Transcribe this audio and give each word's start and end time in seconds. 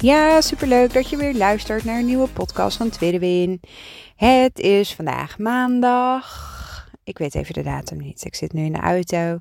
Ja, 0.00 0.40
superleuk 0.40 0.92
dat 0.92 1.10
je 1.10 1.16
weer 1.16 1.34
luistert 1.34 1.84
naar 1.84 1.98
een 1.98 2.06
nieuwe 2.06 2.28
podcast 2.28 2.76
van 2.76 2.90
Tweede 2.90 3.18
Win. 3.18 3.60
Het 4.16 4.58
is 4.58 4.94
vandaag 4.94 5.38
maandag. 5.38 6.88
Ik 7.04 7.18
weet 7.18 7.34
even 7.34 7.54
de 7.54 7.62
datum 7.62 7.98
niet. 7.98 8.24
Ik 8.24 8.34
zit 8.34 8.52
nu 8.52 8.64
in 8.64 8.72
de 8.72 8.78
auto. 8.78 9.38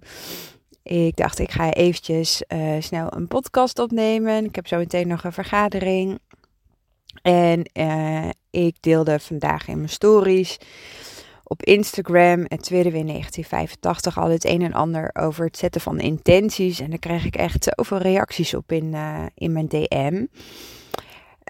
Ik 0.83 1.15
dacht, 1.15 1.39
ik 1.39 1.51
ga 1.51 1.73
eventjes 1.73 2.43
uh, 2.47 2.75
snel 2.79 3.13
een 3.13 3.27
podcast 3.27 3.79
opnemen. 3.79 4.45
Ik 4.45 4.55
heb 4.55 4.67
zo 4.67 4.77
meteen 4.77 5.07
nog 5.07 5.23
een 5.23 5.33
vergadering. 5.33 6.19
En 7.21 7.69
uh, 7.73 8.29
ik 8.49 8.75
deelde 8.79 9.19
vandaag 9.19 9.67
in 9.67 9.77
mijn 9.77 9.89
stories 9.89 10.57
op 11.47 11.63
Instagram 11.63 12.43
en 12.43 12.61
Twitter 12.61 12.93
in 12.93 13.07
1985 13.07 14.17
al 14.17 14.29
het 14.29 14.45
een 14.45 14.61
en 14.61 14.73
ander 14.73 15.09
over 15.13 15.45
het 15.45 15.57
zetten 15.57 15.81
van 15.81 15.99
intenties. 15.99 16.79
En 16.79 16.89
daar 16.89 16.99
kreeg 16.99 17.25
ik 17.25 17.35
echt 17.35 17.73
zoveel 17.75 17.97
reacties 17.97 18.53
op 18.53 18.71
in, 18.71 18.85
uh, 18.93 19.25
in 19.35 19.51
mijn 19.51 19.67
DM. 19.67 20.25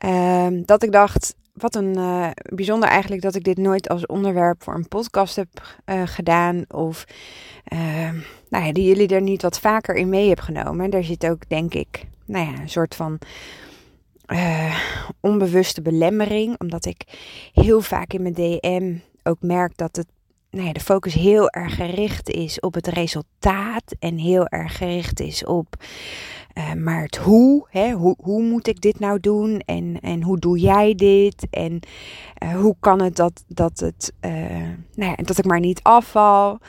Uh, 0.06 0.48
dat 0.66 0.84
ik 0.84 0.92
dacht, 0.92 1.36
wat 1.54 1.76
een 1.76 1.98
uh, 1.98 2.30
bijzonder 2.54 2.90
eigenlijk 2.90 3.22
dat 3.22 3.36
ik 3.36 3.44
dit 3.44 3.58
nooit 3.58 3.90
als 3.90 4.06
onderwerp 4.06 4.64
voor 4.64 4.74
een 4.74 4.88
podcast 4.88 5.36
heb 5.36 5.78
uh, 5.86 6.02
gedaan. 6.06 6.66
Of 6.68 7.06
ehm, 7.64 8.20
nou 8.50 8.66
ja, 8.66 8.72
die 8.72 8.88
jullie 8.88 9.08
er 9.08 9.22
niet 9.22 9.42
wat 9.42 9.60
vaker 9.60 9.96
in 9.96 10.10
mee 10.10 10.28
hebben 10.28 10.46
genomen. 10.46 10.90
Daar 10.90 11.04
zit 11.04 11.28
ook, 11.28 11.50
denk 11.50 11.74
ik, 11.74 12.06
nou 12.26 12.46
ja, 12.46 12.62
een 12.62 12.70
soort 12.70 12.96
van 12.96 13.20
onbewuste 15.20 15.82
belemmering. 15.82 16.60
Omdat 16.60 16.86
ik 16.86 17.04
heel 17.54 17.82
vaak 17.82 18.14
in 18.14 18.22
mijn 18.22 18.34
DM 18.34 18.96
ook 19.28 19.42
merk 19.42 19.78
dat 19.78 19.96
het, 19.96 20.08
nou 20.50 20.66
ja, 20.66 20.74
de 20.74 20.80
focus 20.80 21.14
heel 21.14 21.50
erg 21.50 21.76
gericht 21.76 22.30
is 22.30 22.60
op 22.60 22.74
het 22.74 22.88
resultaat. 22.88 23.96
En 24.00 24.18
heel 24.18 24.48
erg 24.48 24.78
gericht 24.78 25.20
is 25.20 25.46
op 25.46 25.76
uh, 26.58 26.74
maar 26.74 27.02
het 27.02 27.16
hoe, 27.16 27.66
hè, 27.70 27.92
hoe, 27.92 28.16
hoe 28.20 28.44
moet 28.44 28.68
ik 28.68 28.82
dit 28.82 29.00
nou 29.00 29.20
doen 29.20 29.60
en, 29.66 30.00
en 30.02 30.24
hoe 30.24 30.40
doe 30.40 30.60
jij 30.60 30.96
dit 30.96 31.48
en 31.50 31.80
uh, 32.44 32.56
hoe 32.56 32.76
kan 32.80 33.02
het 33.02 33.16
dat, 33.16 33.44
dat, 33.48 33.80
het, 33.80 34.14
uh, 34.22 34.32
nou 34.96 35.12
ja, 35.12 35.16
dat 35.16 35.38
ik 35.38 35.46
maar 35.46 35.60
niet 35.60 35.84
afval. 35.84 36.60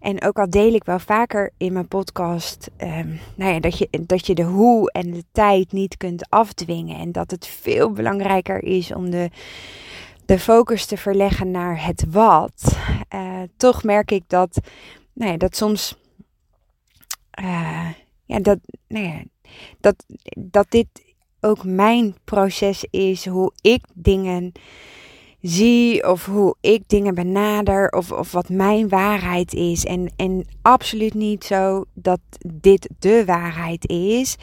En 0.00 0.22
ook 0.24 0.38
al 0.38 0.50
deel 0.50 0.74
ik 0.74 0.84
wel 0.84 0.98
vaker 0.98 1.50
in 1.56 1.72
mijn 1.72 1.88
podcast 1.88 2.70
um, 2.78 3.20
nou 3.36 3.52
ja, 3.52 3.60
dat, 3.60 3.78
je, 3.78 3.88
dat 4.06 4.26
je 4.26 4.34
de 4.34 4.42
hoe 4.42 4.90
en 4.92 5.10
de 5.10 5.24
tijd 5.32 5.72
niet 5.72 5.96
kunt 5.96 6.26
afdwingen. 6.30 6.98
En 6.98 7.12
dat 7.12 7.30
het 7.30 7.46
veel 7.46 7.90
belangrijker 7.90 8.62
is 8.62 8.94
om 8.94 9.10
de, 9.10 9.30
de 10.32 10.38
focus 10.38 10.86
te 10.86 10.96
verleggen 10.96 11.50
naar 11.50 11.84
het 11.84 12.04
wat. 12.10 12.78
toch 13.56 13.82
merk 13.82 14.10
ik 14.10 14.22
dat, 14.26 14.60
nou 15.12 15.30
ja, 15.30 15.36
dat 15.36 15.56
soms 15.56 15.98
ja, 18.26 18.38
dat, 18.40 18.58
nou 18.88 19.04
ja, 19.06 19.22
dat, 19.80 20.04
dat 20.38 20.70
dit 20.70 20.86
ook 21.40 21.64
mijn 21.64 22.16
proces 22.24 22.84
is, 22.90 23.26
hoe 23.26 23.52
ik 23.60 23.84
dingen 23.94 24.52
zie 25.42 26.08
of 26.08 26.26
hoe 26.26 26.56
ik 26.60 26.82
dingen 26.86 27.14
benader 27.14 27.88
of, 27.88 28.12
of 28.12 28.32
wat 28.32 28.48
mijn 28.48 28.88
waarheid 28.88 29.54
is. 29.54 29.84
En, 29.84 30.12
en 30.16 30.46
absoluut 30.62 31.14
niet 31.14 31.44
zo 31.44 31.84
dat 31.94 32.20
dit 32.46 32.88
de 32.98 33.24
waarheid 33.24 33.88
is. 33.88 34.36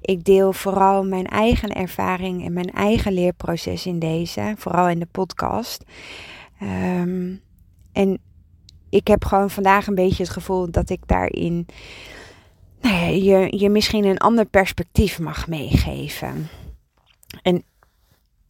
Ik 0.00 0.24
deel 0.24 0.52
vooral 0.52 1.04
mijn 1.04 1.26
eigen 1.26 1.72
ervaring 1.72 2.44
en 2.44 2.52
mijn 2.52 2.70
eigen 2.70 3.12
leerproces 3.12 3.86
in 3.86 3.98
deze, 3.98 4.54
vooral 4.56 4.88
in 4.88 4.98
de 4.98 5.08
podcast. 5.10 5.84
Um, 6.62 7.40
en 7.92 8.18
ik 8.90 9.06
heb 9.06 9.24
gewoon 9.24 9.50
vandaag 9.50 9.86
een 9.86 9.94
beetje 9.94 10.22
het 10.22 10.32
gevoel 10.32 10.70
dat 10.70 10.90
ik 10.90 11.00
daarin 11.06 11.66
nou 12.80 12.96
je, 13.04 13.58
je 13.58 13.68
misschien 13.68 14.04
een 14.04 14.18
ander 14.18 14.44
perspectief 14.44 15.18
mag 15.18 15.48
meegeven. 15.48 16.48
En 17.42 17.64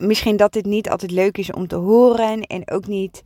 misschien 0.06 0.36
dat 0.36 0.52
dit 0.52 0.64
niet 0.64 0.90
altijd 0.90 1.10
leuk 1.10 1.38
is 1.38 1.52
om 1.52 1.66
te 1.66 1.76
horen 1.76 2.42
en 2.42 2.70
ook 2.70 2.86
niet 2.86 3.22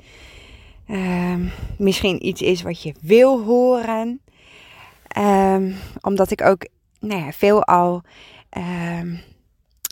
uh, 0.88 1.36
misschien 1.78 2.26
iets 2.26 2.42
is 2.42 2.62
wat 2.62 2.82
je 2.82 2.94
wil 3.00 3.44
horen. 3.44 4.20
Um, 5.18 5.74
omdat 6.00 6.30
ik 6.30 6.42
ook 6.42 6.66
nou 7.00 7.24
ja, 7.24 7.32
veel 7.32 7.64
al 7.64 8.02
um, 8.56 9.20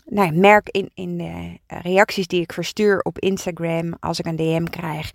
nou, 0.05 0.31
merk 0.31 0.69
in, 0.69 0.91
in 0.93 1.17
de 1.17 1.57
reacties 1.67 2.27
die 2.27 2.41
ik 2.41 2.53
verstuur 2.53 2.99
op 2.99 3.19
Instagram 3.19 3.93
als 3.99 4.19
ik 4.19 4.25
een 4.25 4.35
DM 4.35 4.63
krijg 4.63 5.11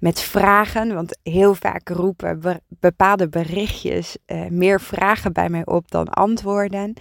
met 0.00 0.20
vragen. 0.20 0.94
Want 0.94 1.18
heel 1.22 1.54
vaak 1.54 1.88
roepen 1.88 2.62
bepaalde 2.68 3.28
berichtjes 3.28 4.16
uh, 4.26 4.46
meer 4.46 4.80
vragen 4.80 5.32
bij 5.32 5.48
mij 5.48 5.66
op 5.66 5.90
dan 5.90 6.08
antwoorden. 6.08 6.94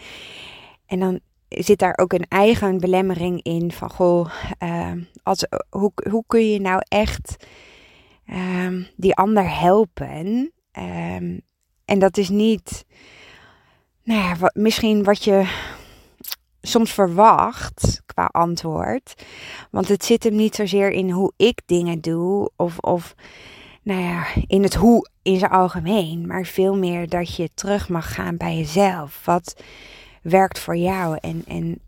En 0.85 0.99
dan 0.99 1.19
zit 1.49 1.79
daar 1.79 1.97
ook 1.97 2.13
een 2.13 2.25
eigen 2.27 2.79
belemmering 2.79 3.43
in 3.43 3.71
van 3.71 3.89
goh, 3.89 4.29
uh, 4.63 4.91
als, 5.23 5.45
hoe, 5.69 5.91
hoe 6.09 6.23
kun 6.27 6.51
je 6.51 6.61
nou 6.61 6.81
echt 6.87 7.35
um, 8.29 8.87
die 8.95 9.15
ander 9.15 9.59
helpen? 9.59 10.51
Um, 10.79 11.41
en 11.85 11.99
dat 11.99 12.17
is 12.17 12.29
niet, 12.29 12.85
nou 14.03 14.21
ja, 14.21 14.35
wat, 14.35 14.55
misschien 14.55 15.03
wat 15.03 15.23
je 15.23 15.47
soms 16.61 16.93
verwacht 16.93 18.01
qua 18.05 18.25
antwoord. 18.25 19.23
Want 19.71 19.87
het 19.87 20.05
zit 20.05 20.23
hem 20.23 20.35
niet 20.35 20.55
zozeer 20.55 20.91
in 20.91 21.09
hoe 21.09 21.33
ik 21.37 21.61
dingen 21.65 22.01
doe 22.01 22.51
of, 22.55 22.79
of 22.79 23.15
nou 23.83 24.01
ja, 24.01 24.25
in 24.47 24.63
het 24.63 24.75
hoe 24.75 25.09
in 25.21 25.39
zijn 25.39 25.51
algemeen. 25.51 26.27
Maar 26.27 26.45
veel 26.45 26.77
meer 26.77 27.09
dat 27.09 27.35
je 27.35 27.49
terug 27.53 27.89
mag 27.89 28.13
gaan 28.13 28.37
bij 28.37 28.55
jezelf. 28.55 29.25
Wat 29.25 29.63
werkt 30.29 30.59
voor 30.59 30.77
jou 30.77 31.17
en, 31.21 31.43
en 31.47 31.79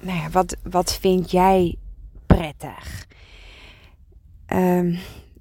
nou 0.00 0.18
ja, 0.18 0.30
wat, 0.30 0.56
wat 0.62 0.98
vind 1.00 1.30
jij 1.30 1.76
prettig? 2.26 3.06
Um, 4.46 4.98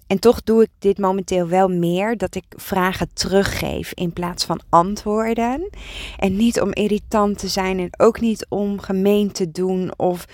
en 0.07 0.19
toch 0.19 0.43
doe 0.43 0.61
ik 0.61 0.69
dit 0.79 0.97
momenteel 0.97 1.47
wel 1.47 1.67
meer, 1.67 2.17
dat 2.17 2.35
ik 2.35 2.43
vragen 2.49 3.09
teruggeef 3.13 3.93
in 3.93 4.13
plaats 4.13 4.45
van 4.45 4.61
antwoorden. 4.69 5.69
En 6.17 6.35
niet 6.35 6.61
om 6.61 6.73
irritant 6.73 7.37
te 7.37 7.47
zijn 7.47 7.79
en 7.79 7.89
ook 7.97 8.19
niet 8.19 8.45
om 8.49 8.79
gemeen 8.79 9.31
te 9.31 9.51
doen 9.51 9.91
of 9.97 10.25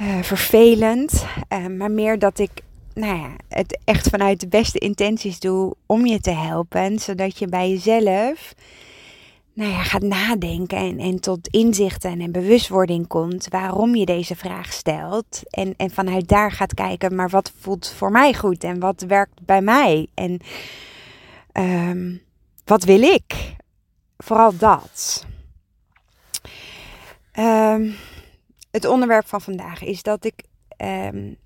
uh, 0.00 0.22
vervelend. 0.22 1.26
Uh, 1.52 1.66
maar 1.66 1.90
meer 1.90 2.18
dat 2.18 2.38
ik 2.38 2.50
nou 2.94 3.18
ja, 3.18 3.30
het 3.48 3.78
echt 3.84 4.08
vanuit 4.08 4.40
de 4.40 4.48
beste 4.48 4.78
intenties 4.78 5.38
doe 5.38 5.74
om 5.86 6.06
je 6.06 6.20
te 6.20 6.30
helpen. 6.30 6.98
Zodat 6.98 7.38
je 7.38 7.46
bij 7.46 7.70
jezelf 7.70 8.54
nou 9.52 9.70
ja, 9.70 9.82
gaat 9.82 10.02
nadenken 10.02 10.78
en, 10.78 10.98
en 10.98 11.20
tot 11.20 11.48
inzichten 11.48 12.20
en 12.20 12.32
bewustwording 12.32 13.06
komt 13.06 13.48
waarom 13.48 13.94
je 13.94 14.04
deze 14.04 14.36
vraag 14.36 14.72
stelt. 14.72 15.42
En, 15.50 15.74
en 15.76 15.90
vanuit 15.90 16.28
daar 16.28 16.52
gaat 16.52 16.74
kijken, 16.74 17.14
maar 17.14 17.28
wat 17.28 17.52
voelt 17.60 17.88
voor 17.88 18.10
mij 18.10 18.34
goed 18.34 18.64
en 18.64 18.78
wat 18.78 19.00
werkt 19.00 19.44
bij 19.44 19.62
mij? 19.62 20.06
En 20.14 20.40
um, 21.52 22.22
wat 22.64 22.84
wil 22.84 23.02
ik? 23.02 23.56
Vooral 24.16 24.56
dat. 24.56 25.26
Um, 27.38 27.94
het 28.70 28.84
onderwerp 28.84 29.26
van 29.26 29.40
vandaag 29.40 29.82
is 29.82 30.02
dat 30.02 30.24
ik 30.24 30.44
um, 30.76 31.36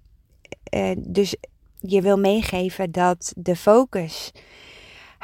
uh, 0.75 0.91
dus 0.99 1.37
je 1.79 2.03
wil 2.03 2.19
meegeven 2.19 2.93
dat 2.93 3.33
de 3.37 3.57
focus 3.57 4.33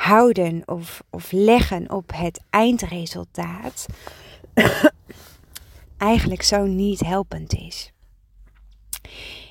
houden 0.01 0.63
of, 0.67 1.03
of 1.11 1.33
leggen 1.33 1.91
op 1.91 2.11
het 2.15 2.41
eindresultaat 2.51 3.87
eigenlijk 5.99 6.43
zo 6.43 6.67
niet 6.67 7.01
helpend 7.01 7.55
is. 7.55 7.93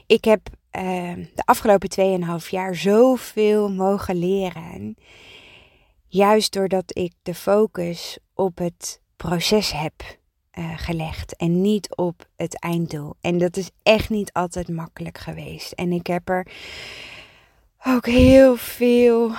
Ik 0.05 0.23
heb 0.25 0.49
uh, 0.49 0.83
de 1.35 1.41
afgelopen 1.45 1.89
2,5 2.41 2.49
jaar 2.49 2.75
zoveel 2.75 3.71
mogen 3.71 4.15
leren. 4.15 4.95
Juist 6.07 6.53
doordat 6.53 6.97
ik 6.97 7.13
de 7.21 7.33
focus 7.33 8.17
op 8.33 8.57
het 8.57 9.01
proces 9.15 9.71
heb 9.71 9.93
uh, 10.59 10.77
gelegd 10.77 11.35
en 11.35 11.61
niet 11.61 11.95
op 11.95 12.27
het 12.35 12.59
einddoel. 12.59 13.15
En 13.21 13.37
dat 13.37 13.57
is 13.57 13.69
echt 13.83 14.09
niet 14.09 14.33
altijd 14.33 14.67
makkelijk 14.67 15.17
geweest. 15.17 15.71
En 15.71 15.91
ik 15.91 16.07
heb 16.07 16.29
er 16.29 16.47
ook 17.87 18.05
heel 18.05 18.55
veel 18.55 19.31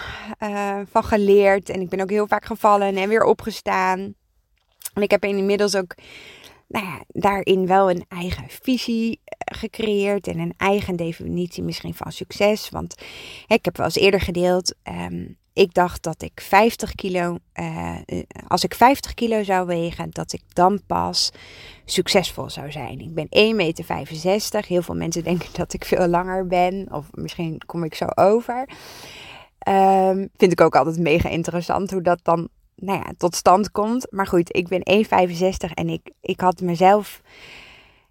uh, 0.43 0.81
van 0.91 1.05
geleerd. 1.05 1.69
En 1.69 1.81
ik 1.81 1.89
ben 1.89 2.01
ook 2.01 2.11
heel 2.11 2.27
vaak 2.27 2.45
gevallen 2.45 2.97
en 2.97 3.09
weer 3.09 3.25
opgestaan. 3.25 4.15
En 4.95 5.03
ik 5.03 5.11
heb 5.11 5.25
inmiddels 5.25 5.77
ook 5.77 5.95
nou 6.71 6.85
ja, 6.85 7.05
daarin 7.09 7.67
wel 7.67 7.91
een 7.91 8.05
eigen 8.09 8.45
visie 8.49 9.21
eh, 9.25 9.59
gecreëerd 9.59 10.27
en 10.27 10.39
een 10.39 10.55
eigen 10.57 10.97
definitie 10.97 11.63
misschien 11.63 11.95
van 11.95 12.13
succes. 12.13 12.69
Want 12.69 12.95
ik 13.47 13.65
heb 13.65 13.77
wel 13.77 13.87
eens 13.87 13.97
eerder 13.97 14.21
gedeeld, 14.21 14.75
um, 14.89 15.39
ik 15.53 15.75
dacht 15.75 16.03
dat 16.03 16.23
ik 16.23 16.41
50 16.41 16.95
kilo, 16.95 17.39
uh, 17.55 17.97
als 18.49 18.65
ik 18.65 18.75
50 18.75 19.15
kilo 19.15 19.43
zou 19.43 19.67
wegen, 19.67 20.11
dat 20.11 20.33
ik 20.33 20.43
dan 20.53 20.81
pas 20.87 21.31
succesvol 21.85 22.51
zou 22.51 22.71
zijn. 22.73 23.01
Ik 23.01 23.15
ben 23.15 23.27
1,65 23.55 23.55
meter. 23.57 24.65
Heel 24.67 24.83
veel 24.83 24.95
mensen 24.95 25.25
denken 25.31 25.49
dat 25.53 25.73
ik 25.73 25.85
veel 25.85 26.07
langer 26.07 26.47
ben, 26.47 26.89
of 26.93 27.07
misschien 27.13 27.61
kom 27.67 27.85
ik 27.85 27.95
zo 27.95 28.07
over. 28.15 28.69
Um, 29.69 30.29
vind 30.37 30.53
ik 30.53 30.61
ook 30.61 30.77
altijd 30.77 30.99
mega 30.99 31.29
interessant 31.29 31.91
hoe 31.91 32.03
dat 32.03 32.21
dan 32.23 32.49
nou 32.81 32.99
ja, 32.99 33.13
tot 33.17 33.35
stand 33.35 33.71
komt. 33.71 34.07
Maar 34.11 34.27
goed, 34.27 34.57
ik 34.57 34.69
ben 34.69 35.05
1,65 35.05 35.75
en 35.75 35.89
ik, 35.89 36.11
ik 36.21 36.41
had 36.41 36.61
mezelf. 36.61 37.23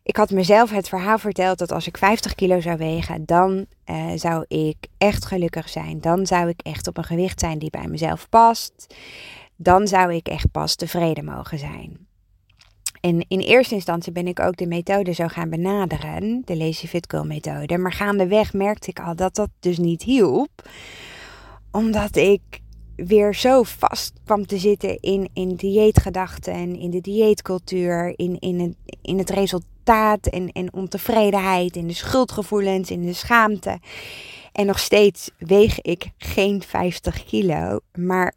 Ik 0.03 0.17
had 0.17 0.31
mezelf 0.31 0.69
het 0.69 0.89
verhaal 0.89 1.17
verteld 1.17 1.57
dat 1.57 1.71
als 1.71 1.87
ik 1.87 1.97
50 1.97 2.35
kilo 2.35 2.59
zou 2.59 2.77
wegen, 2.77 3.25
dan 3.25 3.65
uh, 3.85 4.11
zou 4.15 4.45
ik 4.47 4.77
echt 4.97 5.25
gelukkig 5.25 5.69
zijn. 5.69 6.01
Dan 6.01 6.25
zou 6.27 6.49
ik 6.49 6.61
echt 6.61 6.87
op 6.87 6.97
een 6.97 7.03
gewicht 7.03 7.39
zijn 7.39 7.59
die 7.59 7.69
bij 7.69 7.87
mezelf 7.87 8.29
past. 8.29 8.95
Dan 9.55 9.87
zou 9.87 10.13
ik 10.13 10.27
echt 10.27 10.51
pas 10.51 10.75
tevreden 10.75 11.25
mogen 11.25 11.59
zijn. 11.59 12.07
En 13.01 13.25
in 13.27 13.39
eerste 13.39 13.75
instantie 13.75 14.11
ben 14.11 14.27
ik 14.27 14.39
ook 14.39 14.57
de 14.57 14.67
methode 14.67 15.11
zo 15.11 15.27
gaan 15.27 15.49
benaderen, 15.49 16.41
de 16.45 16.57
Lazy 16.57 16.87
Fit 16.87 17.09
Girl 17.09 17.25
methode. 17.25 17.77
Maar 17.77 17.93
gaandeweg 17.93 18.53
merkte 18.53 18.89
ik 18.89 18.99
al 18.99 19.15
dat 19.15 19.35
dat 19.35 19.49
dus 19.59 19.77
niet 19.77 20.03
hielp. 20.03 20.69
Omdat 21.71 22.15
ik 22.15 22.41
weer 23.05 23.35
zo 23.35 23.63
vast 23.63 24.13
kwam 24.25 24.45
te 24.45 24.57
zitten 24.57 24.99
in, 24.99 25.29
in 25.33 25.55
dieetgedachten, 25.55 26.75
in 26.75 26.89
de 26.89 27.01
dieetcultuur, 27.01 28.13
in, 28.15 28.39
in, 28.39 28.59
het, 28.59 28.95
in 29.01 29.17
het 29.17 29.29
resultaat 29.29 30.27
en, 30.27 30.51
en 30.51 30.73
ontevredenheid, 30.73 31.75
in 31.75 31.87
de 31.87 31.93
schuldgevoelens, 31.93 32.91
in 32.91 33.05
de 33.05 33.13
schaamte. 33.13 33.79
En 34.51 34.65
nog 34.65 34.79
steeds 34.79 35.31
weeg 35.37 35.81
ik 35.81 36.09
geen 36.17 36.61
50 36.61 37.25
kilo, 37.25 37.79
maar 37.93 38.33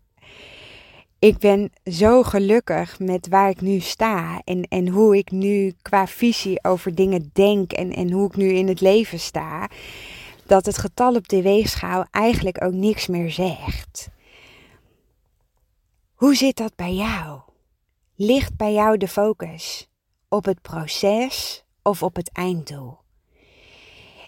ik 1.19 1.39
ben 1.39 1.71
zo 1.85 2.23
gelukkig 2.23 2.99
met 2.99 3.29
waar 3.29 3.51
ik 3.51 3.61
nu 3.61 3.81
sta 3.81 4.41
en, 4.45 4.63
en 4.69 4.89
hoe 4.89 5.17
ik 5.17 5.31
nu 5.31 5.73
qua 5.83 6.07
visie 6.07 6.65
over 6.65 6.95
dingen 6.95 7.31
denk 7.33 7.73
en, 7.73 7.93
en 7.93 8.11
hoe 8.11 8.27
ik 8.27 8.37
nu 8.37 8.49
in 8.49 8.69
het 8.69 8.81
leven 8.81 9.21
sta, 9.21 9.69
dat 10.47 10.67
het 10.67 10.79
getal 10.79 11.15
op 11.15 11.29
de 11.29 11.43
weegschaal 11.43 12.07
eigenlijk 12.11 12.65
ook 12.65 12.73
niks 12.73 13.07
meer 13.07 13.31
zegt. 13.31 14.11
Hoe 16.23 16.37
zit 16.37 16.57
dat 16.57 16.77
bij 16.77 16.95
jou? 16.95 17.41
Ligt 18.15 18.57
bij 18.57 18.73
jou 18.73 18.97
de 18.97 19.09
focus 19.09 19.89
op 20.29 20.45
het 20.45 20.63
proces 20.63 21.65
of 21.83 22.03
op 22.03 22.17
het 22.17 22.33
einddoel? 22.33 22.99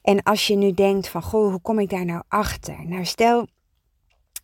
En 0.02 0.22
als 0.22 0.46
je 0.46 0.56
nu 0.56 0.72
denkt 0.72 1.08
van, 1.08 1.22
goh, 1.22 1.50
hoe 1.50 1.60
kom 1.60 1.78
ik 1.78 1.90
daar 1.90 2.04
nou 2.04 2.22
achter? 2.28 2.86
Nou, 2.86 3.04
stel 3.04 3.46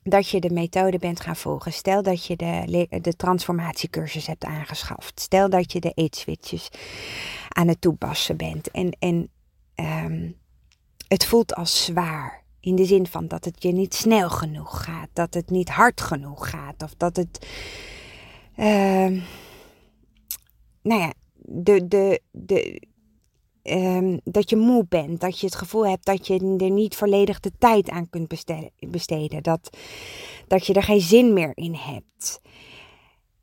dat 0.02 0.29
je 0.29 0.41
de 0.41 0.50
methode 0.50 0.99
bent 0.99 1.20
gaan 1.20 1.37
volgen. 1.37 1.73
Stel 1.73 2.02
dat 2.02 2.26
je 2.26 2.37
de, 2.37 2.87
de 3.00 3.17
transformatiecursus 3.17 4.26
hebt 4.26 4.44
aangeschaft. 4.44 5.20
Stel 5.20 5.50
dat 5.50 5.73
je 5.73 5.81
de 5.81 5.93
eetswitches 5.94 6.69
aan 7.49 7.69
het 7.69 7.81
toepassen 7.81 8.37
bent. 8.37 8.70
En, 8.70 8.97
en 8.99 9.31
um, 9.75 10.37
het 11.08 11.25
voelt 11.25 11.55
als 11.55 11.85
zwaar. 11.85 12.43
In 12.61 12.77
de 12.77 12.85
zin 12.85 13.07
van 13.07 13.29
dat 13.29 13.45
het 13.45 13.62
je 13.62 13.73
niet 13.73 13.95
snel 13.95 14.31
genoeg 14.31 14.85
gaat, 14.85 15.09
dat 15.12 15.35
het 15.35 15.51
niet 15.51 15.69
hard 15.69 16.01
genoeg 16.01 16.51
gaat, 16.51 16.83
of 16.83 16.95
dat 16.97 17.17
het. 17.17 17.47
Uh, 18.57 19.23
nou 20.83 21.01
ja, 21.01 21.12
de, 21.35 21.89
de, 21.89 22.21
de, 22.31 22.89
uh, 23.65 24.17
dat 24.25 24.51
je 24.51 24.57
moe 24.57 24.87
bent, 24.89 25.21
dat 25.21 25.41
je 25.41 25.47
het 25.47 25.55
gevoel 25.55 25.87
hebt 25.87 26.05
dat 26.05 26.27
je 26.27 26.57
er 26.59 26.71
niet 26.71 26.97
volledig 26.97 27.41
de 27.41 27.53
tijd 27.59 27.91
aan 27.91 28.09
kunt 28.11 28.29
besteden, 28.91 29.43
dat, 29.43 29.77
dat 30.47 30.67
je 30.67 30.75
er 30.75 30.83
geen 30.83 31.01
zin 31.01 31.33
meer 31.33 31.53
in 31.55 31.75
hebt. 31.75 32.41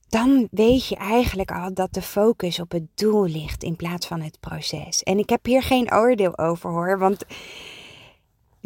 Dan 0.09 0.47
weet 0.51 0.87
je 0.87 0.95
eigenlijk 0.95 1.51
al 1.51 1.73
dat 1.73 1.93
de 1.93 2.01
focus 2.01 2.59
op 2.59 2.71
het 2.71 2.87
doel 2.95 3.25
ligt 3.25 3.63
in 3.63 3.75
plaats 3.75 4.07
van 4.07 4.21
het 4.21 4.39
proces. 4.39 5.03
En 5.03 5.17
ik 5.17 5.29
heb 5.29 5.45
hier 5.45 5.63
geen 5.63 5.93
oordeel 5.93 6.37
over 6.37 6.69
hoor, 6.69 6.99
want 6.99 7.25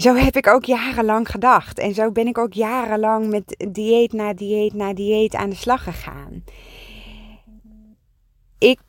zo 0.01 0.15
heb 0.15 0.35
ik 0.35 0.47
ook 0.47 0.65
jarenlang 0.65 1.31
gedacht. 1.31 1.79
En 1.79 1.93
zo 1.93 2.11
ben 2.11 2.27
ik 2.27 2.37
ook 2.37 2.53
jarenlang 2.53 3.29
met 3.29 3.65
dieet 3.71 4.13
na 4.13 4.33
dieet 4.33 4.73
na 4.73 4.93
dieet 4.93 5.35
aan 5.35 5.49
de 5.49 5.55
slag 5.55 5.83
gegaan. 5.83 6.43
Ik 8.57 8.79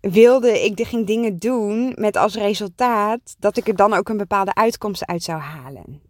wilde, 0.00 0.64
ik 0.64 0.86
ging 0.86 1.06
dingen 1.06 1.38
doen 1.38 1.92
met 1.98 2.16
als 2.16 2.34
resultaat 2.34 3.36
dat 3.38 3.56
ik 3.56 3.68
er 3.68 3.76
dan 3.76 3.92
ook 3.92 4.08
een 4.08 4.16
bepaalde 4.16 4.54
uitkomst 4.54 5.06
uit 5.06 5.22
zou 5.22 5.40
halen. 5.40 6.02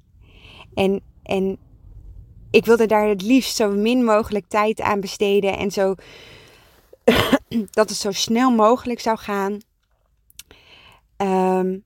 En, 0.74 1.00
en 1.22 1.58
ik 2.50 2.64
wilde 2.64 2.86
daar 2.86 3.08
het 3.08 3.22
liefst 3.22 3.56
zo 3.56 3.70
min 3.70 4.04
mogelijk 4.04 4.46
tijd 4.48 4.80
aan 4.80 5.00
besteden 5.00 5.58
en 5.58 5.70
zo 5.70 5.94
dat 7.78 7.88
het 7.88 7.98
zo 7.98 8.12
snel 8.12 8.50
mogelijk 8.50 9.00
zou 9.00 9.18
gaan. 9.18 9.58
Um, 11.16 11.84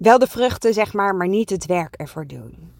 wel 0.00 0.18
de 0.18 0.26
vruchten, 0.26 0.74
zeg 0.74 0.92
maar, 0.92 1.14
maar 1.14 1.28
niet 1.28 1.50
het 1.50 1.66
werk 1.66 1.94
ervoor 1.94 2.26
doen. 2.26 2.72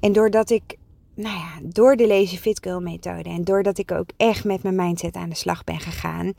En 0.00 0.12
doordat 0.12 0.50
ik, 0.50 0.76
nou 1.14 1.36
ja, 1.36 1.58
door 1.62 1.96
de 1.96 2.06
Lazy 2.06 2.38
Fit 2.38 2.58
Girl 2.62 2.80
methode 2.80 3.28
en 3.28 3.44
doordat 3.44 3.78
ik 3.78 3.90
ook 3.90 4.10
echt 4.16 4.44
met 4.44 4.62
mijn 4.62 4.74
mindset 4.74 5.14
aan 5.14 5.28
de 5.28 5.34
slag 5.34 5.64
ben 5.64 5.80
gegaan, 5.80 6.32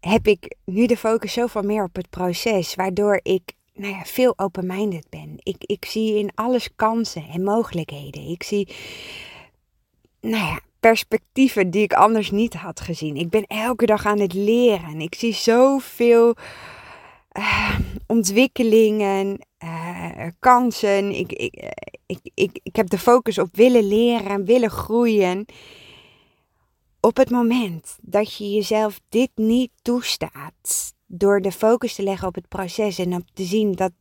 heb 0.00 0.26
ik 0.26 0.56
nu 0.64 0.86
de 0.86 0.96
focus 0.96 1.32
zoveel 1.32 1.62
meer 1.62 1.84
op 1.84 1.94
het 1.96 2.10
proces, 2.10 2.74
waardoor 2.74 3.20
ik 3.22 3.52
nou 3.74 3.92
ja, 3.92 4.04
veel 4.04 4.32
open-minded 4.36 5.06
ben. 5.10 5.34
Ik, 5.42 5.56
ik 5.58 5.84
zie 5.84 6.18
in 6.18 6.30
alles 6.34 6.68
kansen 6.76 7.24
en 7.32 7.42
mogelijkheden. 7.42 8.30
Ik 8.30 8.42
zie, 8.42 8.68
nou 10.20 10.44
ja, 10.44 10.60
perspectieven 10.80 11.70
die 11.70 11.82
ik 11.82 11.92
anders 11.92 12.30
niet 12.30 12.54
had 12.54 12.80
gezien. 12.80 13.16
Ik 13.16 13.30
ben 13.30 13.46
elke 13.46 13.86
dag 13.86 14.06
aan 14.06 14.20
het 14.20 14.32
leren. 14.32 15.00
Ik 15.00 15.14
zie 15.14 15.34
zoveel 15.34 16.36
uh, 17.38 17.78
ontwikkelingen, 18.06 19.46
uh, 19.64 20.26
kansen. 20.38 21.10
Ik, 21.10 21.32
ik, 21.32 21.72
ik, 22.06 22.18
ik, 22.34 22.60
ik 22.62 22.76
heb 22.76 22.88
de 22.88 22.98
focus 22.98 23.38
op 23.38 23.56
willen 23.56 23.88
leren, 23.88 24.44
willen 24.44 24.70
groeien. 24.70 25.46
Op 27.00 27.16
het 27.16 27.30
moment 27.30 27.98
dat 28.00 28.36
je 28.36 28.50
jezelf 28.50 29.00
dit 29.08 29.30
niet 29.34 29.70
toestaat, 29.82 30.94
door 31.06 31.40
de 31.40 31.52
focus 31.52 31.94
te 31.94 32.02
leggen 32.02 32.28
op 32.28 32.34
het 32.34 32.48
proces 32.48 32.98
en 32.98 33.14
op 33.14 33.24
te 33.32 33.44
zien 33.44 33.72
dat, 33.72 33.92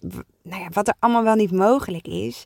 nou 0.44 0.62
ja, 0.62 0.70
wat 0.70 0.88
er 0.88 0.96
allemaal 1.00 1.24
wel 1.24 1.36
niet 1.36 1.52
mogelijk 1.52 2.08
is, 2.08 2.44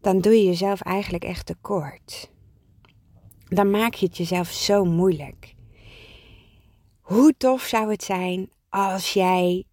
dan 0.00 0.20
doe 0.20 0.32
je 0.32 0.44
jezelf 0.44 0.80
eigenlijk 0.80 1.24
echt 1.24 1.46
tekort. 1.46 2.30
Dan 3.48 3.70
maak 3.70 3.94
je 3.94 4.06
het 4.06 4.16
jezelf 4.16 4.48
zo 4.48 4.84
moeilijk. 4.84 5.54
Hoe 7.00 7.34
tof 7.36 7.62
zou 7.62 7.90
het 7.90 8.02
zijn 8.02 8.50
als 8.68 9.12
jij 9.12 9.64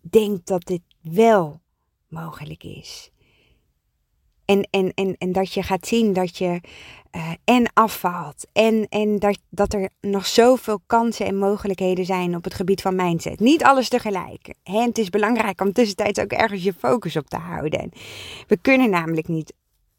denkt 0.00 0.46
dat 0.46 0.66
dit 0.66 0.82
wel 1.00 1.60
mogelijk 2.08 2.64
is. 2.64 3.10
En, 4.44 4.68
en, 4.70 4.92
en, 4.94 5.16
en 5.18 5.32
dat 5.32 5.52
je 5.52 5.62
gaat 5.62 5.86
zien 5.86 6.12
dat 6.12 6.36
je 6.36 6.60
uh, 7.12 7.30
en 7.44 7.70
afvalt. 7.72 8.46
En, 8.52 8.86
en 8.88 9.18
dat, 9.18 9.38
dat 9.48 9.72
er 9.72 9.90
nog 10.00 10.26
zoveel 10.26 10.80
kansen 10.86 11.26
en 11.26 11.36
mogelijkheden 11.36 12.04
zijn 12.04 12.36
op 12.36 12.44
het 12.44 12.54
gebied 12.54 12.80
van 12.80 12.96
mindset. 12.96 13.40
Niet 13.40 13.64
alles 13.64 13.88
tegelijk. 13.88 14.54
Hè? 14.62 14.80
Het 14.80 14.98
is 14.98 15.10
belangrijk 15.10 15.60
om 15.60 15.72
tussentijds 15.72 16.18
ook 16.18 16.32
ergens 16.32 16.62
je 16.62 16.72
focus 16.72 17.16
op 17.16 17.28
te 17.28 17.36
houden. 17.36 17.90
We 18.46 18.56
kunnen 18.56 18.90
namelijk 18.90 19.28
niet 19.28 19.54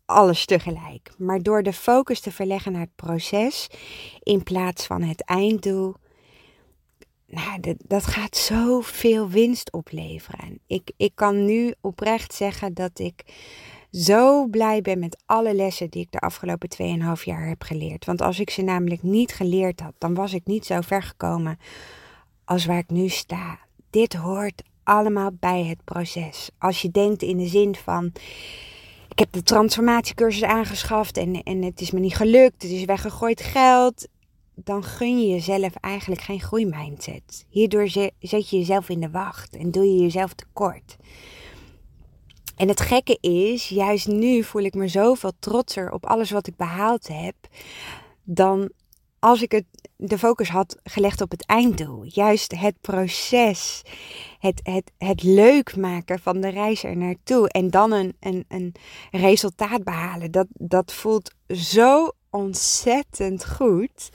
alles 0.05 0.45
tegelijk. 0.45 1.11
Maar 1.17 1.41
door 1.41 1.63
de 1.63 1.73
focus 1.73 2.19
te 2.19 2.31
verleggen 2.31 2.71
naar 2.71 2.81
het 2.81 2.95
proces 2.95 3.69
in 4.23 4.43
plaats 4.43 4.85
van 4.85 5.01
het 5.01 5.23
einddoel 5.23 5.95
nou, 7.29 7.59
dat, 7.59 7.75
dat 7.87 8.05
gaat 8.05 8.37
zoveel 8.37 9.29
winst 9.29 9.71
opleveren. 9.71 10.59
Ik, 10.67 10.91
ik 10.97 11.11
kan 11.15 11.45
nu 11.45 11.73
oprecht 11.81 12.33
zeggen 12.33 12.73
dat 12.73 12.99
ik 12.99 13.23
zo 13.91 14.47
blij 14.47 14.81
ben 14.81 14.99
met 14.99 15.23
alle 15.25 15.53
lessen 15.53 15.89
die 15.89 16.01
ik 16.01 16.11
de 16.11 16.19
afgelopen 16.19 16.69
2,5 17.17 17.23
jaar 17.23 17.47
heb 17.47 17.61
geleerd. 17.61 18.05
Want 18.05 18.21
als 18.21 18.39
ik 18.39 18.49
ze 18.49 18.61
namelijk 18.61 19.03
niet 19.03 19.33
geleerd 19.33 19.79
had, 19.79 19.93
dan 19.97 20.13
was 20.13 20.33
ik 20.33 20.45
niet 20.45 20.65
zo 20.65 20.81
ver 20.81 21.03
gekomen 21.03 21.59
als 22.45 22.65
waar 22.65 22.77
ik 22.77 22.89
nu 22.89 23.09
sta. 23.09 23.59
Dit 23.89 24.13
hoort 24.13 24.63
allemaal 24.83 25.31
bij 25.39 25.63
het 25.63 25.83
proces. 25.83 26.49
Als 26.57 26.81
je 26.81 26.91
denkt 26.91 27.21
in 27.21 27.37
de 27.37 27.47
zin 27.47 27.75
van. 27.75 28.11
Ik 29.09 29.19
heb 29.19 29.31
de 29.31 29.43
transformatiecursus 29.43 30.43
aangeschaft 30.43 31.17
en, 31.17 31.43
en 31.43 31.61
het 31.61 31.81
is 31.81 31.91
me 31.91 31.99
niet 31.99 32.15
gelukt. 32.15 32.61
Het 32.61 32.71
is 32.71 32.85
weggegooid 32.85 33.41
geld 33.41 34.07
dan 34.63 34.83
gun 34.83 35.21
je 35.21 35.27
jezelf 35.27 35.75
eigenlijk 35.75 36.21
geen 36.21 36.41
groeimindset. 36.41 37.45
Hierdoor 37.49 37.87
zet 38.19 38.49
je 38.49 38.57
jezelf 38.57 38.89
in 38.89 38.99
de 38.99 39.09
wacht 39.09 39.55
en 39.55 39.71
doe 39.71 39.85
je 39.85 40.01
jezelf 40.01 40.33
tekort. 40.33 40.97
En 42.55 42.67
het 42.67 42.81
gekke 42.81 43.17
is, 43.21 43.69
juist 43.69 44.07
nu 44.07 44.43
voel 44.43 44.61
ik 44.61 44.73
me 44.73 44.87
zoveel 44.87 45.31
trotser 45.39 45.91
op 45.91 46.05
alles 46.05 46.31
wat 46.31 46.47
ik 46.47 46.55
behaald 46.55 47.07
heb, 47.07 47.35
dan 48.23 48.71
als 49.19 49.41
ik 49.41 49.51
het, 49.51 49.65
de 49.95 50.17
focus 50.17 50.49
had 50.49 50.79
gelegd 50.83 51.21
op 51.21 51.31
het 51.31 51.45
einddoel. 51.45 52.03
Juist 52.03 52.59
het 52.59 52.75
proces, 52.81 53.81
het, 54.39 54.59
het, 54.63 54.91
het 54.97 55.23
leuk 55.23 55.75
maken 55.75 56.19
van 56.19 56.41
de 56.41 56.49
reis 56.49 56.83
er 56.83 56.97
naartoe 56.97 57.49
en 57.49 57.69
dan 57.69 57.91
een, 57.91 58.15
een, 58.19 58.45
een 58.47 58.75
resultaat 59.11 59.83
behalen, 59.83 60.31
dat, 60.31 60.47
dat 60.53 60.93
voelt 60.93 61.31
zo 61.47 62.11
ontzettend 62.29 63.49
goed. 63.49 64.09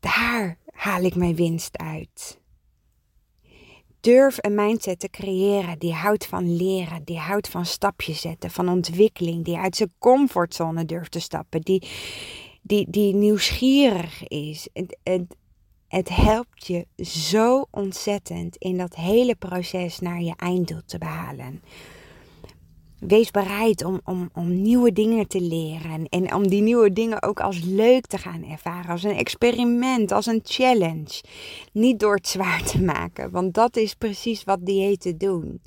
Daar 0.00 0.56
haal 0.72 1.02
ik 1.02 1.14
mijn 1.14 1.34
winst 1.34 1.78
uit. 1.78 2.38
Durf 4.00 4.36
een 4.40 4.54
mindset 4.54 4.98
te 4.98 5.10
creëren 5.10 5.78
die 5.78 5.92
houdt 5.92 6.26
van 6.26 6.56
leren, 6.56 7.04
die 7.04 7.18
houdt 7.18 7.48
van 7.48 7.66
stapjes 7.66 8.20
zetten, 8.20 8.50
van 8.50 8.68
ontwikkeling, 8.68 9.44
die 9.44 9.56
uit 9.56 9.76
zijn 9.76 9.92
comfortzone 9.98 10.84
durft 10.84 11.10
te 11.10 11.20
stappen, 11.20 11.60
die, 11.60 11.88
die, 12.62 12.90
die 12.90 13.14
nieuwsgierig 13.14 14.28
is. 14.28 14.68
Het, 14.72 14.98
het, 15.02 15.36
het 15.88 16.08
helpt 16.08 16.66
je 16.66 16.86
zo 17.04 17.66
ontzettend 17.70 18.56
in 18.56 18.78
dat 18.78 18.94
hele 18.94 19.34
proces 19.34 19.98
naar 19.98 20.20
je 20.20 20.34
einddoel 20.36 20.82
te 20.86 20.98
behalen. 20.98 21.62
Wees 23.00 23.30
bereid 23.30 23.84
om, 23.84 24.00
om, 24.04 24.30
om 24.32 24.62
nieuwe 24.62 24.92
dingen 24.92 25.28
te 25.28 25.40
leren. 25.40 26.08
En 26.08 26.34
om 26.34 26.48
die 26.48 26.62
nieuwe 26.62 26.92
dingen 26.92 27.22
ook 27.22 27.40
als 27.40 27.60
leuk 27.60 28.06
te 28.06 28.18
gaan 28.18 28.44
ervaren. 28.44 28.90
Als 28.90 29.02
een 29.02 29.16
experiment, 29.16 30.12
als 30.12 30.26
een 30.26 30.40
challenge. 30.44 31.22
Niet 31.72 32.00
door 32.00 32.14
het 32.14 32.28
zwaar 32.28 32.62
te 32.62 32.82
maken. 32.82 33.30
Want 33.30 33.54
dat 33.54 33.76
is 33.76 33.94
precies 33.94 34.44
wat 34.44 34.66
diëten 34.66 35.18
doen. 35.18 35.60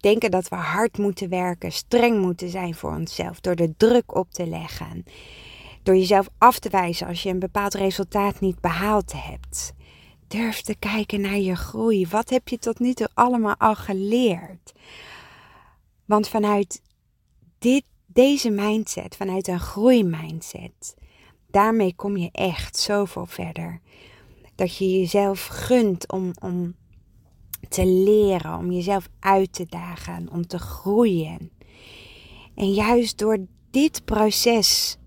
Denken 0.00 0.30
dat 0.30 0.48
we 0.48 0.56
hard 0.56 0.98
moeten 0.98 1.28
werken, 1.28 1.72
streng 1.72 2.20
moeten 2.20 2.48
zijn 2.48 2.74
voor 2.74 2.94
onszelf. 2.94 3.40
Door 3.40 3.56
de 3.56 3.74
druk 3.76 4.14
op 4.16 4.30
te 4.30 4.46
leggen. 4.46 5.04
Door 5.82 5.96
jezelf 5.96 6.28
af 6.38 6.58
te 6.58 6.68
wijzen 6.68 7.06
als 7.06 7.22
je 7.22 7.28
een 7.28 7.38
bepaald 7.38 7.74
resultaat 7.74 8.40
niet 8.40 8.60
behaald 8.60 9.12
hebt. 9.16 9.72
Durf 10.28 10.60
te 10.60 10.74
kijken 10.78 11.20
naar 11.20 11.38
je 11.38 11.56
groei. 11.56 12.06
Wat 12.10 12.30
heb 12.30 12.48
je 12.48 12.58
tot 12.58 12.78
nu 12.78 12.92
toe 12.92 13.08
allemaal 13.14 13.56
al 13.58 13.74
geleerd? 13.74 14.72
Want 16.04 16.28
vanuit 16.28 16.82
dit, 17.58 17.84
deze 18.06 18.50
mindset, 18.50 19.16
vanuit 19.16 19.48
een 19.48 19.60
groeimindset, 19.60 20.94
daarmee 21.50 21.94
kom 21.94 22.16
je 22.16 22.28
echt 22.32 22.78
zoveel 22.78 23.26
verder. 23.26 23.80
Dat 24.54 24.76
je 24.76 24.98
jezelf 24.98 25.46
gunt 25.46 26.12
om, 26.12 26.30
om 26.40 26.74
te 27.68 27.86
leren, 27.86 28.58
om 28.58 28.70
jezelf 28.72 29.08
uit 29.20 29.52
te 29.52 29.66
dagen, 29.68 30.28
om 30.30 30.46
te 30.46 30.58
groeien. 30.58 31.50
En 32.54 32.72
juist 32.72 33.18
door 33.18 33.38
dit 33.70 34.04
proces 34.04 34.98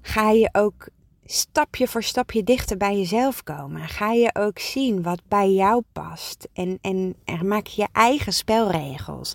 ga 0.00 0.30
je 0.30 0.48
ook 0.52 0.88
stapje 1.24 1.88
voor 1.88 2.02
stapje 2.02 2.42
dichter 2.42 2.76
bij 2.76 2.96
jezelf 2.96 3.42
komen. 3.42 3.88
Ga 3.88 4.12
je 4.12 4.34
ook 4.34 4.58
zien 4.58 5.02
wat 5.02 5.22
bij 5.28 5.50
jou 5.50 5.82
past. 5.92 6.48
En, 6.52 6.78
en, 6.80 7.16
maak 7.42 7.66
je 7.66 7.88
eigen 7.92 8.32
spelregels. 8.32 9.32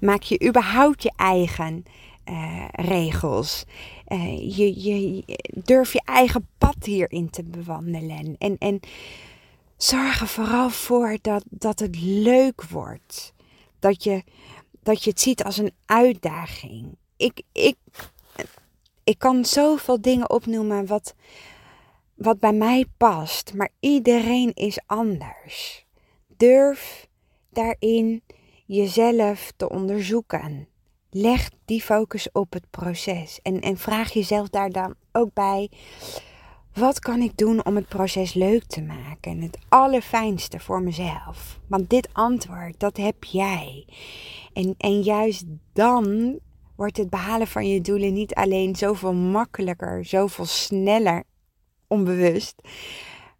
Maak 0.00 0.22
je 0.22 0.46
überhaupt 0.46 1.02
je 1.02 1.12
eigen 1.16 1.84
uh, 2.24 2.64
regels. 2.70 3.64
Uh, 4.08 4.56
je, 4.56 4.82
je, 4.82 5.22
durf 5.64 5.92
je 5.92 6.02
eigen 6.04 6.48
pad 6.58 6.76
hierin 6.84 7.30
te 7.30 7.44
bewandelen. 7.44 8.36
En, 8.38 8.56
en 8.58 8.80
zorg 9.76 10.20
er 10.20 10.28
vooral 10.28 10.70
voor 10.70 11.18
dat, 11.22 11.44
dat 11.50 11.78
het 11.78 11.96
leuk 12.00 12.64
wordt. 12.64 13.32
Dat 13.78 14.04
je, 14.04 14.24
dat 14.82 15.04
je 15.04 15.10
het 15.10 15.20
ziet 15.20 15.44
als 15.44 15.56
een 15.56 15.72
uitdaging. 15.86 16.96
Ik, 17.16 17.42
ik 17.52 17.76
ik 19.04 19.18
kan 19.18 19.44
zoveel 19.44 20.00
dingen 20.00 20.30
opnoemen 20.30 20.86
wat, 20.86 21.14
wat 22.14 22.38
bij 22.40 22.52
mij 22.52 22.84
past, 22.96 23.54
maar 23.54 23.70
iedereen 23.80 24.54
is 24.54 24.78
anders. 24.86 25.86
Durf 26.36 27.08
daarin 27.50 28.22
jezelf 28.66 29.52
te 29.56 29.68
onderzoeken. 29.68 30.68
Leg 31.10 31.50
die 31.64 31.82
focus 31.82 32.28
op 32.32 32.52
het 32.52 32.70
proces 32.70 33.40
en, 33.42 33.60
en 33.60 33.76
vraag 33.76 34.12
jezelf 34.12 34.48
daar 34.48 34.70
dan 34.70 34.94
ook 35.12 35.32
bij: 35.32 35.70
wat 36.74 36.98
kan 36.98 37.20
ik 37.20 37.36
doen 37.36 37.64
om 37.64 37.76
het 37.76 37.88
proces 37.88 38.34
leuk 38.34 38.64
te 38.64 38.82
maken? 38.82 39.32
En 39.32 39.40
het 39.40 39.58
allerfijnste 39.68 40.60
voor 40.60 40.82
mezelf. 40.82 41.60
Want 41.66 41.90
dit 41.90 42.08
antwoord, 42.12 42.80
dat 42.80 42.96
heb 42.96 43.24
jij. 43.24 43.86
En, 44.52 44.74
en 44.78 45.00
juist 45.00 45.44
dan 45.72 46.38
wordt 46.76 46.96
het 46.96 47.10
behalen 47.10 47.46
van 47.46 47.68
je 47.68 47.80
doelen 47.80 48.12
niet 48.12 48.34
alleen 48.34 48.76
zoveel 48.76 49.14
makkelijker, 49.14 50.04
zoveel 50.04 50.46
sneller, 50.46 51.24
onbewust. 51.86 52.54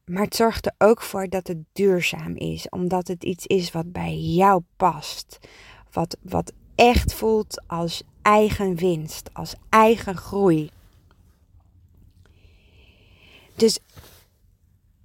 Maar 0.04 0.22
het 0.22 0.36
zorgt 0.36 0.66
er 0.66 0.74
ook 0.78 1.02
voor 1.02 1.28
dat 1.28 1.46
het 1.46 1.58
duurzaam 1.72 2.36
is, 2.36 2.68
omdat 2.68 3.08
het 3.08 3.24
iets 3.24 3.46
is 3.46 3.72
wat 3.72 3.92
bij 3.92 4.16
jou 4.16 4.62
past. 4.76 5.38
Wat, 5.92 6.16
wat 6.22 6.52
echt 6.74 7.14
voelt 7.14 7.62
als 7.66 8.02
eigen 8.22 8.76
winst, 8.76 9.30
als 9.32 9.54
eigen 9.68 10.16
groei. 10.16 10.70
Dus 13.56 13.78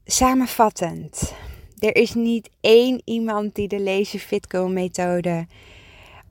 samenvattend, 0.05 1.33
er 1.79 1.95
is 1.95 2.13
niet 2.13 2.49
één 2.61 3.01
iemand 3.05 3.55
die 3.55 3.67
de 3.67 3.81
Lazy 3.81 4.17
Fitco 4.17 4.67
methode 4.67 5.47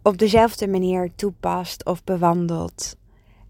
op 0.08 0.18
dezelfde 0.18 0.68
manier 0.68 1.10
toepast 1.14 1.84
of 1.84 2.04
bewandelt 2.04 2.96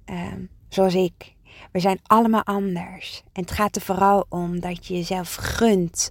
ehm, 0.05 0.43
zoals 0.69 0.95
ik. 0.95 1.35
We 1.73 1.81
zijn 1.81 2.01
allemaal 2.03 2.45
anders. 2.45 3.23
En 3.33 3.43
het 3.43 3.51
gaat 3.51 3.77
er 3.77 3.83
vooral 3.83 4.27
om 4.29 4.61
dat 4.61 4.87
je 4.87 4.95
jezelf 4.95 5.35
gunt 5.35 6.11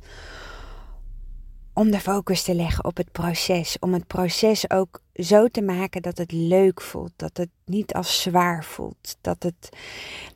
om 1.74 1.92
de 1.92 2.00
focus 2.00 2.44
te 2.44 2.56
leggen 2.56 2.86
op 2.86 2.98
het 2.98 3.12
proces. 3.12 3.80
Om 3.80 3.94
het 3.94 4.08
proces 4.08 4.70
ook 4.70 5.02
zo 5.14 5.48
te 5.48 5.62
maken 5.62 6.02
dat 6.02 6.18
het 6.18 6.32
leuk 6.32 6.82
voelt. 6.82 7.12
Dat 7.16 7.38
het 7.38 7.50
niet 7.66 7.94
als 7.94 8.22
zwaar 8.22 8.64
voelt. 8.64 9.18
Dat, 9.22 9.44
het, 9.44 9.70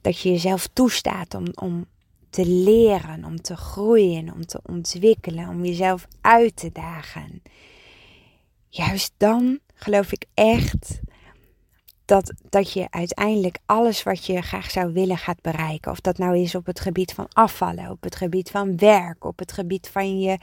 dat 0.01 0.20
je 0.20 0.30
jezelf 0.30 0.68
toestaat 0.68 1.34
om, 1.34 1.46
om 1.53 1.86
te 2.30 2.46
leren, 2.46 3.25
om 3.25 3.41
te 3.41 3.56
groeien, 3.56 4.34
om 4.34 4.46
te 4.46 4.60
ontwikkelen, 4.65 5.50
om 5.50 5.65
jezelf 5.65 6.08
uit 6.22 6.56
te 6.56 6.72
dagen. 6.72 7.41
Juist 8.70 9.13
dan 9.18 9.60
geloof 9.84 10.12
ik 10.12 10.26
echt 10.34 11.00
dat, 12.06 12.34
dat 12.50 12.74
je 12.74 12.88
uiteindelijk 12.90 13.58
alles 13.66 14.04
wat 14.04 14.26
je 14.26 14.42
graag 14.42 14.72
zou 14.72 14.94
willen 14.94 15.18
gaat 15.18 15.42
bereiken. 15.42 15.92
Of 15.92 16.00
dat 16.00 16.18
nou 16.18 16.38
is 16.38 16.56
op 16.56 16.66
het 16.66 16.80
gebied 16.80 17.14
van 17.14 17.28
afvallen, 17.34 17.90
op 17.90 18.04
het 18.04 18.16
gebied 18.16 18.50
van 18.50 18.78
werk, 18.78 19.26
op 19.26 19.40
het 19.40 19.52
gebied 19.52 19.90
van 19.90 20.20
je 20.20 20.38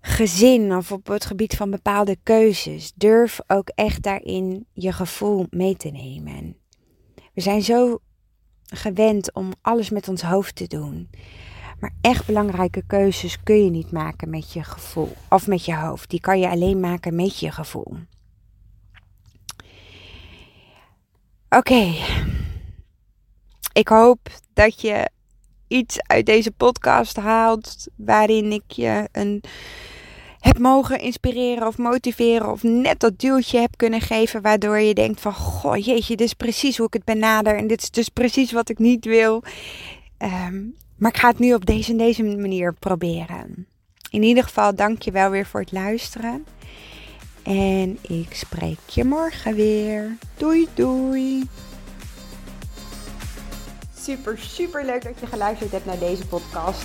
gezin 0.00 0.76
of 0.76 0.92
op 0.92 1.06
het 1.06 1.24
gebied 1.24 1.56
van 1.56 1.70
bepaalde 1.70 2.16
keuzes. 2.22 2.92
Durf 2.94 3.40
ook 3.46 3.68
echt 3.74 4.02
daarin 4.02 4.66
je 4.72 4.92
gevoel 4.92 5.46
mee 5.50 5.76
te 5.76 5.88
nemen. 5.88 6.56
We 7.34 7.40
zijn 7.40 7.62
zo 7.62 7.98
gewend 8.66 9.34
om 9.34 9.52
alles 9.60 9.90
met 9.90 10.08
ons 10.08 10.22
hoofd 10.22 10.54
te 10.54 10.66
doen. 10.66 11.10
Maar 11.80 11.92
echt 12.00 12.26
belangrijke 12.26 12.82
keuzes 12.86 13.42
kun 13.42 13.64
je 13.64 13.70
niet 13.70 13.90
maken 13.90 14.30
met 14.30 14.52
je 14.52 14.64
gevoel 14.64 15.16
of 15.28 15.46
met 15.46 15.64
je 15.64 15.76
hoofd. 15.76 16.10
Die 16.10 16.20
kan 16.20 16.40
je 16.40 16.48
alleen 16.48 16.80
maken 16.80 17.14
met 17.14 17.38
je 17.38 17.50
gevoel. 17.50 17.96
Oké. 21.48 21.94
Ik 23.72 23.88
hoop 23.88 24.28
dat 24.52 24.80
je 24.80 25.10
iets 25.68 26.00
uit 26.02 26.26
deze 26.26 26.50
podcast 26.50 27.16
haalt 27.16 27.86
waarin 27.96 28.52
ik 28.52 28.64
je 28.66 29.08
een 29.12 29.42
heb 30.38 30.58
mogen 30.58 31.00
inspireren 31.00 31.66
of 31.66 31.78
motiveren 31.78 32.50
of 32.50 32.62
net 32.62 33.00
dat 33.00 33.18
duwtje 33.18 33.58
heb 33.58 33.76
kunnen 33.76 34.00
geven 34.00 34.42
waardoor 34.42 34.78
je 34.78 34.94
denkt 34.94 35.20
van 35.20 35.34
goh 35.34 35.76
jeetje 35.76 36.16
dit 36.16 36.26
is 36.26 36.34
precies 36.34 36.76
hoe 36.76 36.86
ik 36.86 36.92
het 36.92 37.04
benader 37.04 37.56
en 37.56 37.66
dit 37.66 37.82
is 37.82 37.90
dus 37.90 38.08
precies 38.08 38.52
wat 38.52 38.68
ik 38.68 38.78
niet 38.78 39.04
wil. 39.04 39.42
Um, 40.18 40.74
maar 40.98 41.10
ik 41.10 41.16
ga 41.16 41.28
het 41.28 41.38
nu 41.38 41.54
op 41.54 41.66
deze 41.66 41.90
en 41.90 41.96
deze 41.96 42.22
manier 42.22 42.74
proberen. 42.74 43.66
In 44.10 44.22
ieder 44.22 44.44
geval, 44.44 44.74
dank 44.74 45.02
je 45.02 45.10
wel 45.10 45.30
weer 45.30 45.46
voor 45.46 45.60
het 45.60 45.72
luisteren. 45.72 46.46
En 47.42 47.98
ik 48.02 48.34
spreek 48.34 48.78
je 48.88 49.04
morgen 49.04 49.54
weer. 49.54 50.16
Doei 50.36 50.68
doei. 50.74 51.48
Super, 54.00 54.38
super 54.38 54.84
leuk 54.84 55.02
dat 55.02 55.20
je 55.20 55.26
geluisterd 55.26 55.70
hebt 55.70 55.86
naar 55.86 55.98
deze 55.98 56.26
podcast. 56.26 56.84